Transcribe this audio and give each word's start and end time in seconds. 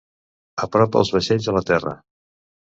Apropa 0.65 1.03
els 1.05 1.11
vaixells 1.17 1.51
a 1.53 1.55
la 1.59 1.63
terra. 1.69 1.95